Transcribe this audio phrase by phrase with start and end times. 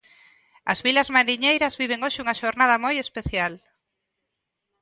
[0.71, 3.53] As vilas mariñeiras viven hoxe unha xornada moi especial.